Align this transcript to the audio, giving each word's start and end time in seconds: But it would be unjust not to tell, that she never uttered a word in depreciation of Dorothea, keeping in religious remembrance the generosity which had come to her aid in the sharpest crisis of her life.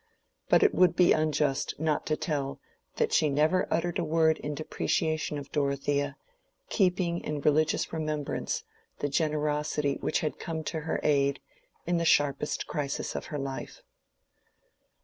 But 0.49 0.63
it 0.63 0.73
would 0.73 0.95
be 0.95 1.11
unjust 1.13 1.75
not 1.79 2.07
to 2.07 2.17
tell, 2.17 2.59
that 2.95 3.13
she 3.13 3.29
never 3.29 3.71
uttered 3.71 3.99
a 3.99 4.03
word 4.03 4.39
in 4.39 4.55
depreciation 4.55 5.37
of 5.37 5.51
Dorothea, 5.51 6.17
keeping 6.71 7.19
in 7.19 7.39
religious 7.41 7.93
remembrance 7.93 8.63
the 8.97 9.09
generosity 9.09 9.99
which 10.01 10.21
had 10.21 10.39
come 10.39 10.63
to 10.63 10.79
her 10.79 10.99
aid 11.03 11.39
in 11.85 11.97
the 11.97 12.03
sharpest 12.05 12.65
crisis 12.65 13.13
of 13.13 13.25
her 13.27 13.37
life. 13.37 13.83